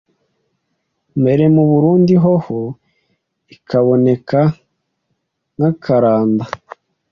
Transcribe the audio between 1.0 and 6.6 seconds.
mbere mu Burundi hoho ikaboneka nk'akaranda.